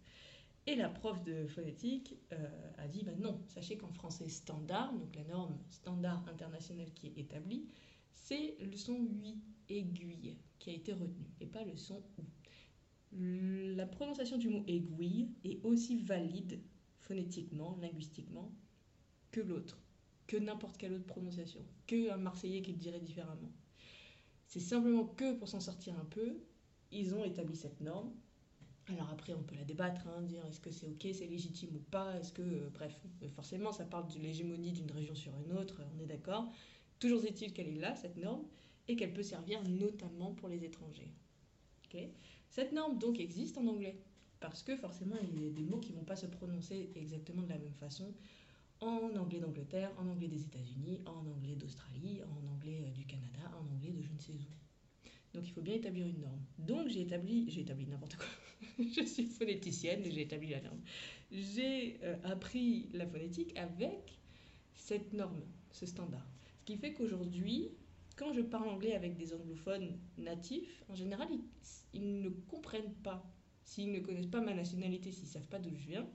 Et 0.67 0.77
la 0.77 0.89
prof 0.89 1.23
de 1.25 1.47
phonétique 1.47 2.15
euh, 2.33 2.71
a 2.79 2.87
dit 2.87 3.03
bah 3.03 3.15
non, 3.19 3.41
sachez 3.49 3.77
qu'en 3.77 3.93
français 3.93 4.29
standard, 4.29 4.93
donc 4.93 5.15
la 5.17 5.25
norme 5.25 5.59
standard 5.71 6.25
internationale 6.29 6.93
qui 6.95 7.09
est 7.09 7.19
établie, 7.19 7.67
c'est 8.15 8.57
le 8.61 8.77
son 8.77 8.97
8 8.97 9.43
aiguille 9.69 10.37
qui 10.59 10.71
a 10.71 10.75
été 10.75 10.93
retenu 10.93 11.27
et 11.41 11.47
pas 11.47 11.65
le 11.65 11.77
son 11.77 11.97
ou. 12.19 12.23
La 13.13 13.87
prononciation 13.87 14.39
du 14.39 14.49
mot 14.49 14.65
aiguille 14.67 15.29
est 15.45 15.63
aussi 15.65 15.97
valide 15.97 16.61
phonétiquement, 17.01 17.77
linguistiquement, 17.81 18.51
que 19.31 19.41
l'autre, 19.41 19.79
que 20.27 20.37
n'importe 20.37 20.79
quelle 20.79 20.95
autre 20.95 21.07
prononciation, 21.07 21.61
que 21.87 22.11
un 22.11 22.17
Marseillais 22.17 22.63
qui 22.63 22.73
le 22.73 22.79
dirait 22.79 23.01
différemment. 23.01 23.53
C'est 24.47 24.61
simplement 24.61 25.05
que 25.05 25.35
pour 25.35 25.49
s'en 25.49 25.61
sortir 25.61 25.99
un 25.99 26.05
peu, 26.05 26.43
ils 26.91 27.15
ont 27.15 27.25
établi 27.25 27.57
cette 27.57 27.81
norme 27.81 28.13
alors 28.89 29.11
après, 29.11 29.33
on 29.33 29.43
peut 29.43 29.55
la 29.55 29.65
débattre, 29.65 30.07
hein, 30.09 30.23
dire 30.23 30.45
est-ce 30.47 30.61
que 30.61 30.71
c'est 30.71 30.87
ok, 30.87 31.07
c'est 31.13 31.27
légitime 31.27 31.77
ou 31.77 31.79
pas, 31.79 32.19
est-ce 32.19 32.33
que, 32.33 32.43
euh, 32.43 32.69
bref, 32.75 33.01
forcément, 33.35 33.73
ça 33.73 33.85
parle 33.85 34.13
de 34.13 34.19
l'hégémonie 34.19 34.73
d'une 34.73 34.91
région 34.91 35.15
sur 35.15 35.33
une 35.39 35.53
autre, 35.53 35.83
on 35.97 36.03
est 36.03 36.07
d'accord. 36.07 36.53
Toujours 36.99 37.25
est-il 37.25 37.53
qu'elle 37.53 37.69
est 37.69 37.81
là, 37.81 37.95
cette 37.95 38.17
norme, 38.17 38.45
et 38.89 38.97
qu'elle 38.97 39.13
peut 39.13 39.23
servir 39.23 39.63
notamment 39.69 40.35
pour 40.35 40.49
les 40.49 40.65
étrangers. 40.65 41.13
Ok? 41.85 42.01
Cette 42.53 42.73
norme, 42.73 42.99
donc, 42.99 43.19
existe 43.19 43.57
en 43.57 43.67
anglais, 43.67 43.97
parce 44.39 44.63
que 44.63 44.77
forcément, 44.77 45.17
il 45.23 45.43
y 45.43 45.47
a 45.47 45.51
des 45.51 45.63
mots 45.63 45.79
qui 45.79 45.93
ne 45.93 45.97
vont 45.97 46.05
pas 46.05 46.17
se 46.17 46.27
prononcer 46.27 46.91
exactement 46.97 47.41
de 47.41 47.49
la 47.49 47.57
même 47.57 47.73
façon 47.73 48.13
en 48.81 49.09
anglais 49.17 49.41
d'Angleterre, 49.41 49.91
en 49.97 50.07
anglais 50.07 50.29
des 50.29 50.43
États-Unis, 50.43 51.01
en 51.07 51.27
anglais 51.31 51.57
d'Australie, 51.57 52.21
en 52.25 52.53
anglais 52.53 52.83
euh, 52.85 52.91
du 52.91 53.07
Canada, 53.07 53.51
en 53.55 53.75
anglais 53.75 53.93
de 53.93 54.03
je 54.03 54.13
ne 54.13 54.19
sais 54.19 54.33
où. 54.33 55.09
Donc 55.33 55.49
il 55.49 55.53
faut 55.53 55.63
bien 55.63 55.77
établir 55.77 56.07
une 56.07 56.21
norme. 56.21 56.45
Donc 56.59 56.89
j'ai 56.89 57.01
établi, 57.01 57.47
j'ai 57.49 57.63
établi 57.63 57.87
n'importe 57.87 58.17
quoi. 58.17 58.27
je 58.79 59.03
suis 59.07 59.25
phonéticienne 59.25 60.05
et 60.05 60.11
j'ai 60.11 60.23
établi 60.23 60.51
la 60.51 60.61
norme. 60.61 60.81
J'ai 61.31 62.01
euh, 62.03 62.17
appris 62.25 62.91
la 62.93 63.07
phonétique 63.07 63.57
avec 63.57 64.19
cette 64.75 65.15
norme, 65.15 65.41
ce 65.71 65.87
standard. 65.87 66.27
Ce 66.59 66.65
qui 66.67 66.77
fait 66.77 66.93
qu'aujourd'hui, 66.93 67.71
quand 68.23 68.33
je 68.33 68.41
parle 68.41 68.69
anglais 68.69 68.95
avec 68.95 69.17
des 69.17 69.35
anglophones 69.35 69.99
natifs, 70.17 70.85
en 70.89 70.95
général, 70.95 71.29
ils, 71.93 72.21
ne 72.21 72.29
comprennent 72.29 72.95
pas. 73.03 73.29
S'ils 73.65 73.91
ne 73.91 73.99
connaissent 73.99 74.27
pas 74.27 74.41
ma 74.41 74.55
nationalité, 74.55 75.11
s'ils 75.11 75.25
ne 75.25 75.31
savent 75.31 75.49
pas 75.49 75.59
d'où 75.59 75.75
je 75.75 75.89
viens, 75.89 76.07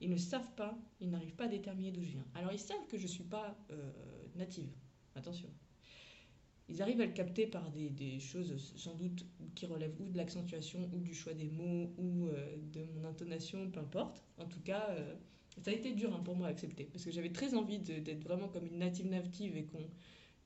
ils 0.00 0.10
ne 0.10 0.16
savent 0.16 0.54
pas, 0.54 0.78
ils 1.00 1.10
n'arrivent 1.10 1.34
pas 1.34 1.44
à 1.44 1.48
déterminer 1.48 1.90
d'où 1.90 2.02
je 2.02 2.10
viens. 2.10 2.26
Alors 2.34 2.52
ils 2.52 2.58
savent 2.58 2.86
que 2.88 2.96
je 2.96 3.04
ne 3.04 3.08
suis 3.08 3.24
pas 3.24 3.58
euh, 3.70 3.92
native. 4.36 4.70
Attention 5.14 5.48
ils 6.68 6.82
arrivent 6.82 7.00
à 7.00 7.06
le 7.06 7.12
capter 7.12 7.46
par 7.46 7.70
des, 7.70 7.90
des, 7.90 8.18
choses 8.18 8.52
sans 8.74 8.96
doute 8.96 9.24
qui 9.54 9.66
relèvent 9.66 9.94
ou 10.00 10.08
de 10.08 10.16
l'accentuation 10.16 10.90
ou 10.92 10.98
du 10.98 11.14
choix 11.14 11.32
des 11.32 11.48
mots 11.48 11.94
ou 11.96 12.26
euh, 12.26 12.56
de 12.72 12.82
mon 12.96 13.04
intonation, 13.04 13.70
peu 13.70 13.78
importe. 13.78 14.24
En 14.36 14.46
tout 14.46 14.58
cas, 14.62 14.84
euh, 14.90 15.14
ça 15.62 15.70
a 15.70 15.74
été 15.74 15.92
dur 15.92 16.12
hein, 16.12 16.20
pour 16.24 16.34
moi 16.34 16.48
à 16.48 16.50
accepter 16.50 16.88
parce 16.92 17.04
que 17.04 17.12
j'avais 17.12 17.30
très 17.30 17.54
envie 17.54 17.78
d'être 17.78 18.24
vraiment 18.24 18.48
comme 18.48 18.66
une 18.66 18.78
native 18.80 19.06
native 19.06 19.56
et 19.56 19.64
qu'on 19.66 19.88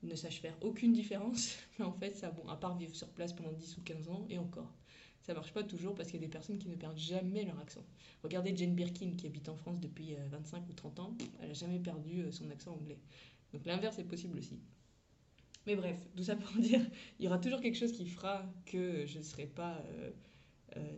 ne 0.03 0.15
sache 0.15 0.39
faire 0.41 0.55
aucune 0.61 0.93
différence. 0.93 1.57
Mais 1.79 1.85
en 1.85 1.93
fait, 1.93 2.15
ça, 2.15 2.31
bon, 2.31 2.47
à 2.47 2.55
part 2.55 2.77
vivre 2.77 2.95
sur 2.95 3.09
place 3.09 3.33
pendant 3.33 3.51
10 3.51 3.77
ou 3.77 3.81
15 3.81 4.09
ans 4.09 4.25
et 4.29 4.37
encore. 4.37 4.73
Ça 5.21 5.35
marche 5.35 5.53
pas 5.53 5.63
toujours 5.63 5.93
parce 5.93 6.09
qu'il 6.09 6.19
y 6.19 6.23
a 6.23 6.25
des 6.25 6.31
personnes 6.31 6.57
qui 6.57 6.67
ne 6.67 6.75
perdent 6.75 6.97
jamais 6.97 7.43
leur 7.43 7.59
accent. 7.59 7.85
Regardez 8.23 8.55
Jane 8.55 8.73
Birkin 8.73 9.11
qui 9.15 9.27
habite 9.27 9.49
en 9.49 9.55
France 9.55 9.79
depuis 9.79 10.15
25 10.31 10.57
euh, 10.57 10.61
ou 10.69 10.73
30 10.73 10.99
ans, 10.99 11.17
elle 11.39 11.49
n'a 11.49 11.53
jamais 11.53 11.79
perdu 11.79 12.31
son 12.31 12.49
accent 12.49 12.73
anglais. 12.73 12.97
Donc 13.53 13.65
l'inverse 13.65 13.99
est 13.99 14.03
possible 14.03 14.39
aussi. 14.39 14.59
Mais 15.67 15.75
bref, 15.75 15.95
tout 16.15 16.23
ça 16.23 16.35
pour 16.35 16.51
dire, 16.61 16.81
il 17.19 17.25
y 17.25 17.27
aura 17.27 17.37
toujours 17.37 17.61
quelque 17.61 17.77
chose 17.77 17.91
qui 17.91 18.07
fera 18.07 18.43
que 18.65 19.05
je 19.05 19.19
ne 19.19 19.23
serai 19.23 19.45
pas. 19.45 19.77
Euh, 19.91 20.11
euh, 20.77 20.97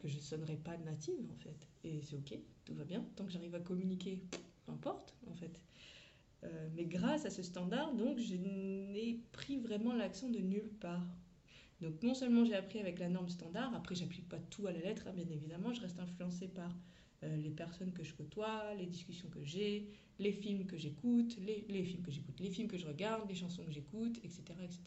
que 0.00 0.08
je 0.08 0.18
sonnerai 0.18 0.56
pas 0.56 0.76
native 0.78 1.30
en 1.30 1.36
fait. 1.36 1.68
Et 1.84 2.00
c'est 2.02 2.16
ok, 2.16 2.38
tout 2.64 2.74
va 2.74 2.84
bien. 2.84 3.04
Tant 3.16 3.24
que 3.24 3.30
j'arrive 3.30 3.54
à 3.54 3.60
communiquer, 3.60 4.20
peu 4.64 4.72
importe 4.72 5.14
en 5.30 5.34
fait. 5.34 5.60
Euh, 6.44 6.68
mais 6.74 6.84
grâce 6.84 7.24
à 7.24 7.30
ce 7.30 7.42
standard, 7.42 7.94
donc, 7.94 8.18
je 8.18 8.34
n'ai 8.34 9.20
pris 9.32 9.58
vraiment 9.58 9.92
l'accent 9.92 10.28
de 10.28 10.38
nulle 10.38 10.70
part. 10.80 11.06
Donc 11.82 12.00
non 12.04 12.14
seulement 12.14 12.44
j'ai 12.44 12.54
appris 12.54 12.78
avec 12.78 13.00
la 13.00 13.08
norme 13.08 13.28
standard, 13.28 13.74
après 13.74 13.96
j'applique 13.96 14.28
pas 14.28 14.38
tout 14.38 14.68
à 14.68 14.72
la 14.72 14.78
lettre, 14.78 15.08
hein, 15.08 15.12
bien 15.14 15.28
évidemment, 15.28 15.72
je 15.72 15.80
reste 15.80 15.98
influencée 15.98 16.46
par 16.46 16.72
euh, 17.24 17.36
les 17.36 17.50
personnes 17.50 17.92
que 17.92 18.04
je 18.04 18.14
côtoie, 18.14 18.72
les 18.78 18.86
discussions 18.86 19.28
que 19.28 19.42
j'ai, 19.42 19.88
les 20.20 20.30
films 20.30 20.64
que 20.64 20.76
j'écoute, 20.76 21.36
les, 21.44 21.82
films 21.82 22.02
que 22.02 22.12
j'écoute, 22.12 22.38
les 22.38 22.50
films 22.50 22.68
que 22.68 22.78
je 22.78 22.86
regarde, 22.86 23.28
les 23.28 23.34
chansons 23.34 23.64
que 23.64 23.72
j'écoute, 23.72 24.16
etc., 24.18 24.42
etc. 24.62 24.80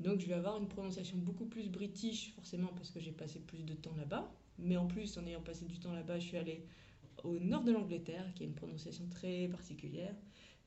Donc 0.00 0.20
je 0.20 0.26
vais 0.26 0.34
avoir 0.34 0.56
une 0.56 0.68
prononciation 0.68 1.18
beaucoup 1.18 1.44
plus 1.44 1.68
british, 1.68 2.32
forcément 2.34 2.68
parce 2.68 2.90
que 2.90 2.98
j'ai 2.98 3.12
passé 3.12 3.40
plus 3.40 3.62
de 3.62 3.74
temps 3.74 3.94
là-bas. 3.96 4.32
Mais 4.58 4.76
en 4.78 4.86
plus, 4.86 5.18
en 5.18 5.26
ayant 5.26 5.42
passé 5.42 5.66
du 5.66 5.78
temps 5.78 5.92
là-bas, 5.92 6.18
je 6.18 6.26
suis 6.26 6.36
allée 6.38 6.64
au 7.22 7.38
nord 7.38 7.62
de 7.62 7.72
l'Angleterre, 7.72 8.32
qui 8.34 8.42
a 8.42 8.46
une 8.46 8.54
prononciation 8.54 9.06
très 9.08 9.48
particulière, 9.48 10.14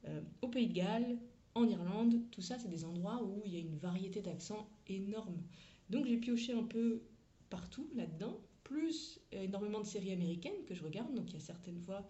euh, 0.07 0.21
au 0.41 0.47
Pays 0.47 0.67
de 0.67 0.73
Galles, 0.73 1.17
en 1.55 1.67
Irlande, 1.67 2.21
tout 2.31 2.41
ça, 2.41 2.59
c'est 2.59 2.69
des 2.69 2.85
endroits 2.85 3.23
où 3.23 3.41
il 3.45 3.53
y 3.53 3.57
a 3.57 3.59
une 3.59 3.77
variété 3.77 4.21
d'accents 4.21 4.69
énorme. 4.87 5.41
Donc 5.89 6.05
j'ai 6.05 6.17
pioché 6.17 6.53
un 6.53 6.63
peu 6.63 7.01
partout 7.49 7.89
là-dedans, 7.95 8.39
plus 8.63 9.19
euh, 9.33 9.43
énormément 9.43 9.79
de 9.79 9.85
séries 9.85 10.11
américaines 10.11 10.63
que 10.67 10.75
je 10.75 10.83
regarde. 10.83 11.13
Donc 11.15 11.29
il 11.29 11.33
y 11.33 11.37
a 11.37 11.39
certaines 11.39 11.79
fois 11.79 12.07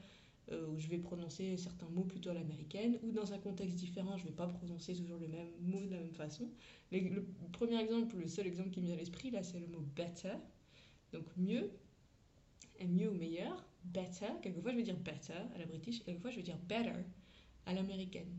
euh, 0.52 0.68
où 0.68 0.80
je 0.80 0.88
vais 0.88 0.98
prononcer 0.98 1.56
certains 1.58 1.90
mots 1.90 2.04
plutôt 2.04 2.30
à 2.30 2.34
l'américaine, 2.34 2.98
ou 3.04 3.12
dans 3.12 3.34
un 3.34 3.38
contexte 3.38 3.76
différent, 3.76 4.18
je 4.18 4.24
ne 4.24 4.30
vais 4.30 4.36
pas 4.36 4.48
prononcer 4.48 4.96
toujours 4.96 5.18
le 5.18 5.28
même 5.28 5.50
mot 5.62 5.86
de 5.86 5.92
la 5.92 6.00
même 6.00 6.14
façon. 6.14 6.50
le 6.92 7.26
premier 7.52 7.80
exemple, 7.80 8.18
le 8.18 8.28
seul 8.28 8.48
exemple 8.48 8.72
qui 8.72 8.82
me 8.82 8.86
vient 8.86 8.96
à 8.96 9.00
l'esprit, 9.00 9.32
là, 9.32 9.44
c'est 9.44 9.60
le 9.60 9.68
mot 9.68 9.84
better, 9.96 10.36
donc 11.12 11.26
mieux, 11.38 11.70
mieux 12.86 13.10
ou 13.10 13.14
meilleur, 13.14 13.66
better, 13.94 14.28
quelquefois 14.42 14.72
je 14.72 14.78
vais 14.78 14.84
dire 14.84 14.98
better 14.98 15.34
à 15.56 15.58
la 15.58 15.66
british, 15.66 16.04
quelquefois 16.04 16.32
je 16.32 16.38
vais 16.38 16.44
dire 16.44 16.58
better 16.68 17.04
à 17.66 17.74
l'américaine. 17.74 18.32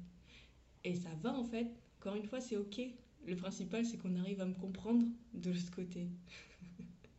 Et 0.84 0.94
ça 0.94 1.10
va 1.22 1.34
en 1.34 1.44
fait, 1.44 1.68
encore 2.00 2.14
une 2.14 2.26
fois, 2.26 2.40
c'est 2.40 2.56
ok. 2.56 2.80
Le 3.26 3.36
principal, 3.36 3.84
c'est 3.84 3.98
qu'on 3.98 4.16
arrive 4.16 4.40
à 4.40 4.46
me 4.46 4.54
comprendre 4.54 5.04
de 5.34 5.50
l'autre 5.50 5.70
côté. 5.70 6.08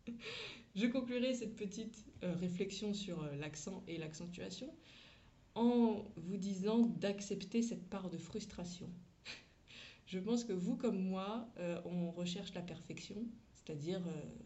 je 0.76 0.88
conclurai 0.88 1.34
cette 1.34 1.56
petite 1.56 2.06
euh, 2.24 2.34
réflexion 2.36 2.94
sur 2.94 3.22
euh, 3.22 3.36
l'accent 3.36 3.84
et 3.88 3.98
l'accentuation 3.98 4.74
en 5.56 6.06
vous 6.16 6.38
disant 6.38 6.80
d'accepter 6.80 7.62
cette 7.62 7.88
part 7.90 8.10
de 8.10 8.18
frustration. 8.18 8.90
je 10.06 10.20
pense 10.20 10.44
que 10.44 10.54
vous 10.54 10.78
comme 10.78 11.00
moi, 11.00 11.50
euh, 11.60 11.82
on 11.86 12.12
recherche 12.12 12.54
la 12.54 12.62
perfection, 12.62 13.18
c'est-à-dire 13.54 14.02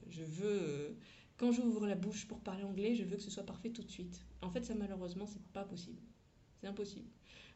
je 0.09 0.23
veux 0.23 0.97
quand 1.37 1.51
j'ouvre 1.51 1.87
la 1.87 1.95
bouche 1.95 2.27
pour 2.27 2.39
parler 2.39 2.63
anglais, 2.63 2.95
je 2.95 3.03
veux 3.03 3.17
que 3.17 3.23
ce 3.23 3.31
soit 3.31 3.45
parfait 3.45 3.69
tout 3.69 3.83
de 3.83 3.89
suite. 3.89 4.21
En 4.41 4.49
fait, 4.49 4.63
ça 4.63 4.75
malheureusement, 4.75 5.25
c'est 5.25 5.41
pas 5.53 5.63
possible. 5.63 6.01
C'est 6.59 6.67
impossible. 6.67 7.09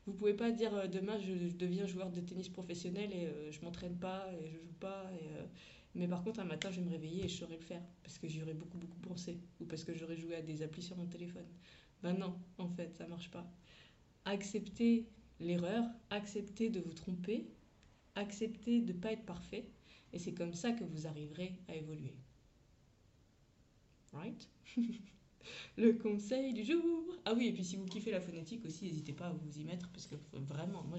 Vous 0.06 0.14
pouvez 0.14 0.34
pas 0.34 0.52
dire 0.52 0.74
euh, 0.74 0.88
demain 0.88 1.20
je, 1.20 1.54
deviens 1.56 1.86
joueur 1.86 2.10
de 2.10 2.22
tennis 2.22 2.48
professionnel 2.48 3.12
et 3.12 3.28
euh, 3.28 3.52
je 3.52 3.62
m'entraîne 3.62 3.98
pas 3.98 4.26
et 4.34 4.48
je 4.48 4.58
joue 4.58 4.74
pas. 4.80 5.06
Euh, 5.06 5.46
mais 5.96 6.08
par 6.08 6.24
contre, 6.24 6.40
un 6.40 6.46
matin, 6.46 6.72
je 6.72 6.80
vais 6.80 6.86
me 6.86 6.92
réveiller 6.92 7.26
et 7.26 7.28
je 7.28 7.38
saurais 7.38 7.58
le 7.58 7.64
faire 7.64 7.82
parce 8.04 8.18
que 8.18 8.28
j'y 8.28 8.42
aurais 8.42 8.54
beaucoup, 8.54 8.78
beaucoup 8.78 9.00
pensé 9.00 9.40
ou 9.60 9.66
parce 9.66 9.84
que 9.84 9.94
j'aurais 9.94 10.18
joué 10.18 10.36
à 10.36 10.42
des 10.42 10.62
applis 10.62 10.82
sur 10.82 10.96
mon 10.96 11.08
téléphone. 11.08 11.46
Ben 12.04 12.14
non, 12.14 12.40
en 12.58 12.70
fait, 12.70 12.96
ça 12.96 13.08
marche 13.08 13.30
pas. 13.32 13.46
Acceptez 14.26 15.08
l'erreur, 15.40 15.84
acceptez 16.10 16.70
de 16.70 16.80
vous 16.80 16.94
tromper, 16.94 17.50
acceptez 18.16 18.82
de 18.82 18.94
pas 18.94 19.12
être 19.12 19.26
parfait 19.26 19.70
et 20.14 20.20
c'est 20.20 20.34
comme 20.34 20.54
ça 20.54 20.72
que 20.72 20.84
vous 20.84 21.08
arriverez 21.08 21.60
à 21.68 21.76
évoluer. 21.76 22.16
Right? 24.14 24.48
Le 25.78 25.94
conseil 25.94 26.54
du 26.54 26.64
jour. 26.64 27.04
Ah 27.26 27.34
oui, 27.34 27.48
et 27.48 27.54
puis 27.54 27.64
si 27.64 27.76
vous 27.76 27.86
kiffez 27.86 28.12
la 28.12 28.22
phonétique 28.22 28.66
aussi, 28.66 28.86
n'hésitez 28.86 29.14
pas 29.14 29.28
à 29.28 29.34
vous 29.34 29.60
y 29.60 29.64
mettre 29.64 29.90
parce 29.90 30.08
que 30.08 30.16
vraiment, 30.34 30.84
moi 30.84 30.98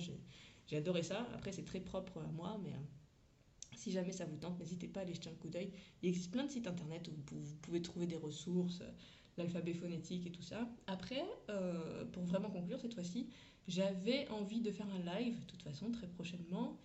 j'ai 0.67 0.77
adoré 0.77 1.03
ça. 1.03 1.27
Après, 1.35 1.53
c'est 1.53 1.65
très 1.65 1.81
propre 1.81 2.19
à 2.19 2.27
moi, 2.33 2.59
mais 2.62 2.71
euh, 2.71 3.77
si 3.77 3.93
jamais 3.93 4.12
ça 4.12 4.25
vous 4.25 4.37
tente, 4.37 4.59
n'hésitez 4.59 4.88
pas 4.88 5.00
à 5.00 5.03
aller 5.03 5.15
jeter 5.15 5.31
un 5.31 5.35
coup 5.35 5.49
d'œil. 5.49 5.71
Il 6.03 6.09
existe 6.09 6.31
plein 6.31 6.45
de 6.45 6.50
sites 6.50 6.67
internet 6.67 7.09
où 7.09 7.37
vous 7.37 7.57
pouvez 7.57 7.83
trouver 7.83 8.07
des 8.07 8.17
ressources, 8.17 8.81
euh, 8.81 8.91
l'alphabet 9.37 9.75
phonétique 9.75 10.27
et 10.27 10.33
tout 10.33 10.43
ça. 10.43 10.69
Après, 10.87 11.25
euh, 11.50 12.05
pour 12.07 12.25
vraiment 12.25 12.50
conclure 12.50 12.81
cette 12.81 12.95
fois-ci, 12.95 13.29
j'avais 13.67 14.29
envie 14.29 14.61
de 14.61 14.71
faire 14.71 14.87
un 14.91 15.19
live, 15.19 15.38
de 15.38 15.45
toute 15.45 15.62
façon, 15.62 15.91
très 15.93 16.07
prochainement. 16.09 16.79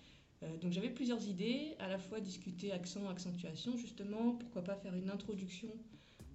donc 0.62 0.74
j'avais 0.74 0.90
plusieurs 0.90 1.26
idées, 1.26 1.74
à 1.80 1.88
la 1.88 1.98
fois 1.98 2.20
discuter 2.20 2.74
accent, 2.74 3.08
accentuation, 3.08 3.78
justement, 3.78 4.34
pourquoi 4.34 4.62
pas 4.62 4.76
faire 4.76 4.94
une 4.94 5.10
introduction 5.10 5.70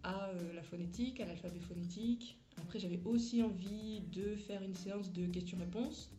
à 0.03 0.29
euh, 0.29 0.53
la 0.55 0.63
phonétique, 0.63 1.21
à 1.21 1.27
l'alphabet 1.27 1.61
phonétique. 1.61 2.39
Après, 2.59 2.79
j'avais 2.79 3.01
aussi 3.05 3.43
envie 3.43 4.01
de 4.13 4.37
faire 4.37 4.63
une 4.63 4.75
séance 4.75 5.13
de 5.13 5.27
questions-réponses. 5.27 6.11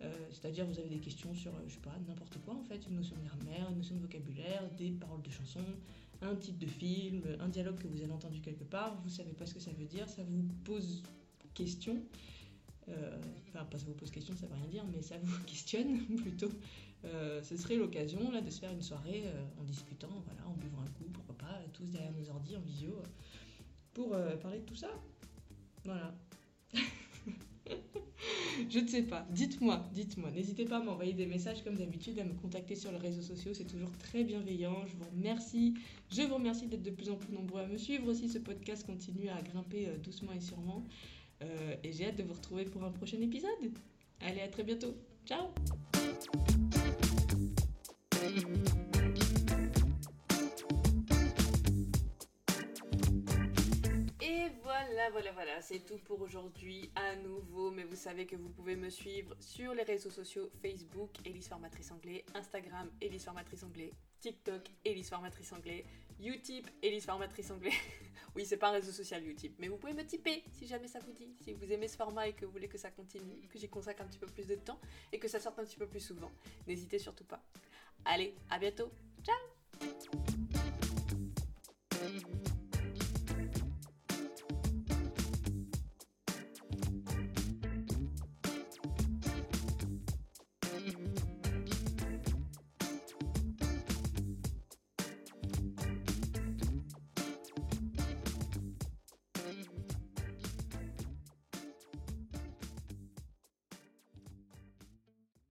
Euh, 0.00 0.12
c'est-à-dire, 0.30 0.64
vous 0.66 0.78
avez 0.78 0.88
des 0.88 1.00
questions 1.00 1.34
sur, 1.34 1.52
euh, 1.52 1.60
je 1.66 1.74
sais 1.74 1.80
pas, 1.80 1.94
n'importe 2.06 2.38
quoi 2.44 2.54
en 2.54 2.62
fait, 2.62 2.86
une 2.88 2.96
notion 2.96 3.16
de 3.16 3.28
grammaire, 3.28 3.68
une 3.70 3.78
notion 3.78 3.96
de 3.96 4.00
vocabulaire, 4.00 4.62
des 4.76 4.90
paroles 4.90 5.22
de 5.22 5.30
chansons, 5.30 5.64
un 6.22 6.36
titre 6.36 6.58
de 6.58 6.66
film, 6.66 7.22
un 7.40 7.48
dialogue 7.48 7.78
que 7.78 7.88
vous 7.88 8.00
avez 8.00 8.12
entendu 8.12 8.40
quelque 8.40 8.64
part, 8.64 9.00
vous 9.02 9.08
savez 9.08 9.32
pas 9.32 9.46
ce 9.46 9.54
que 9.54 9.60
ça 9.60 9.72
veut 9.72 9.86
dire, 9.86 10.08
ça 10.08 10.22
vous 10.22 10.42
pose 10.64 11.02
question. 11.54 12.00
enfin, 12.86 13.64
pas 13.64 13.78
ça 13.78 13.86
vous 13.86 13.94
pose 13.94 14.10
question, 14.10 14.36
ça 14.36 14.46
veut 14.46 14.54
rien 14.54 14.66
dire, 14.66 14.84
mais 14.92 15.02
ça 15.02 15.16
vous 15.20 15.38
questionne 15.46 15.98
plutôt. 16.16 16.50
ce 17.42 17.56
serait 17.56 17.76
l'occasion 17.76 18.30
là 18.30 18.40
de 18.40 18.50
se 18.50 18.60
faire 18.60 18.72
une 18.72 18.82
soirée 18.82 19.24
en 19.60 19.64
discutant, 19.64 20.22
voilà, 20.26 20.46
en 20.46 20.54
buvant 20.54 20.80
un 20.80 20.90
coup, 20.90 21.07
tous 21.68 21.90
derrière 21.90 22.12
nos 22.12 22.30
ordi 22.30 22.56
en 22.56 22.60
visio, 22.60 23.02
pour 23.94 24.14
euh, 24.14 24.36
parler 24.36 24.60
de 24.60 24.64
tout 24.64 24.76
ça. 24.76 24.88
Voilà. 25.84 26.14
je 28.70 28.78
ne 28.78 28.86
sais 28.86 29.02
pas. 29.02 29.26
Dites-moi, 29.30 29.84
dites-moi. 29.92 30.30
N'hésitez 30.30 30.64
pas 30.64 30.78
à 30.78 30.80
m'envoyer 30.80 31.12
des 31.12 31.26
messages 31.26 31.62
comme 31.64 31.76
d'habitude, 31.76 32.18
à 32.18 32.24
me 32.24 32.34
contacter 32.34 32.76
sur 32.76 32.92
les 32.92 32.98
réseaux 32.98 33.22
sociaux. 33.22 33.52
C'est 33.54 33.66
toujours 33.66 33.90
très 33.98 34.24
bienveillant. 34.24 34.86
Je 34.86 34.96
vous 34.96 35.10
remercie. 35.10 35.74
Je 36.10 36.22
vous 36.22 36.34
remercie 36.34 36.66
d'être 36.66 36.82
de 36.82 36.90
plus 36.90 37.10
en 37.10 37.16
plus 37.16 37.32
nombreux 37.32 37.62
à 37.62 37.66
me 37.66 37.76
suivre 37.76 38.08
aussi. 38.08 38.28
Ce 38.28 38.38
podcast 38.38 38.86
continue 38.86 39.28
à 39.28 39.40
grimper 39.42 39.88
euh, 39.88 39.98
doucement 39.98 40.32
et 40.32 40.40
sûrement. 40.40 40.84
Euh, 41.42 41.74
et 41.84 41.92
j'ai 41.92 42.06
hâte 42.06 42.16
de 42.16 42.24
vous 42.24 42.34
retrouver 42.34 42.64
pour 42.64 42.84
un 42.84 42.90
prochain 42.90 43.20
épisode. 43.20 43.72
Allez, 44.20 44.40
à 44.40 44.48
très 44.48 44.64
bientôt. 44.64 44.94
Ciao 45.24 45.48
voilà, 55.10 55.32
voilà, 55.32 55.60
c'est 55.60 55.80
tout 55.80 55.98
pour 55.98 56.20
aujourd'hui 56.20 56.90
à 56.94 57.16
nouveau. 57.16 57.70
Mais 57.70 57.84
vous 57.84 57.96
savez 57.96 58.26
que 58.26 58.36
vous 58.36 58.48
pouvez 58.48 58.76
me 58.76 58.90
suivre 58.90 59.34
sur 59.40 59.74
les 59.74 59.82
réseaux 59.82 60.10
sociaux 60.10 60.50
Facebook, 60.62 61.10
Elise 61.24 61.48
Formatrice 61.48 61.90
Anglais, 61.90 62.24
Instagram, 62.34 62.90
Elise 63.00 63.24
Formatrice 63.24 63.62
Anglais, 63.62 63.92
TikTok, 64.20 64.62
Elise 64.84 65.08
Formatrice 65.08 65.52
Anglais, 65.52 65.84
Utip, 66.20 66.68
Elise 66.82 67.06
Formatrice 67.06 67.50
Anglais. 67.50 67.72
oui, 68.34 68.44
c'est 68.44 68.56
pas 68.56 68.68
un 68.68 68.72
réseau 68.72 68.92
social 68.92 69.24
Utip, 69.26 69.54
mais 69.58 69.68
vous 69.68 69.76
pouvez 69.76 69.94
me 69.94 70.04
tiper 70.04 70.42
si 70.52 70.66
jamais 70.66 70.88
ça 70.88 70.98
vous 71.00 71.12
dit. 71.12 71.36
Si 71.42 71.52
vous 71.52 71.72
aimez 71.72 71.88
ce 71.88 71.96
format 71.96 72.28
et 72.28 72.32
que 72.32 72.44
vous 72.44 72.52
voulez 72.52 72.68
que 72.68 72.78
ça 72.78 72.90
continue, 72.90 73.40
que 73.48 73.58
j'y 73.58 73.68
consacre 73.68 74.02
un 74.02 74.06
petit 74.06 74.18
peu 74.18 74.26
plus 74.26 74.46
de 74.46 74.56
temps 74.56 74.80
et 75.12 75.18
que 75.18 75.28
ça 75.28 75.40
sorte 75.40 75.58
un 75.58 75.64
petit 75.64 75.78
peu 75.78 75.86
plus 75.86 76.00
souvent, 76.00 76.30
n'hésitez 76.66 76.98
surtout 76.98 77.24
pas. 77.24 77.42
Allez, 78.04 78.34
à 78.50 78.58
bientôt! 78.58 78.90